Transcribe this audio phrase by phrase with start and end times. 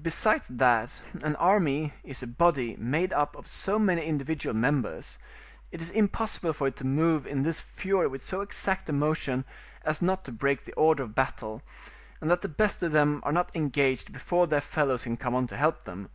[0.00, 5.18] Besides that an army is a body made up of so many individual members,
[5.70, 9.44] it is impossible for it to move in this fury with so exact a motion
[9.84, 11.60] as not to break the order of battle,
[12.22, 15.46] and that the best of them are not engaged before their fellows can come on
[15.48, 16.08] to help them.